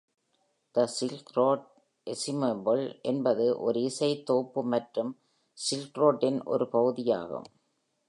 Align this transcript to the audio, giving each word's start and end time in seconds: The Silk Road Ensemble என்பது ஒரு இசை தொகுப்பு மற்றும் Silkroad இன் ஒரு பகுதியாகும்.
The 0.75 0.87
Silk 0.99 1.27
Road 1.35 1.59
Ensemble 2.07 2.83
என்பது 3.01 3.59
ஒரு 3.59 3.81
இசை 3.81 4.23
தொகுப்பு 4.23 4.63
மற்றும் 4.63 5.11
Silkroad 5.57 6.23
இன் 6.23 6.43
ஒரு 6.43 6.67
பகுதியாகும். 6.67 7.49